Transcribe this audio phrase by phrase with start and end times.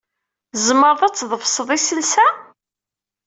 [0.51, 2.27] Tzemreḍ ad tḍefseḍ iselsa?